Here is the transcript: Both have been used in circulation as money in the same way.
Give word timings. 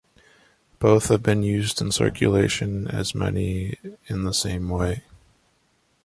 Both 0.79 1.09
have 1.09 1.21
been 1.21 1.43
used 1.43 1.79
in 1.79 1.91
circulation 1.91 2.87
as 2.87 3.13
money 3.13 3.77
in 4.07 4.23
the 4.23 4.33
same 4.33 4.67
way. 4.67 5.03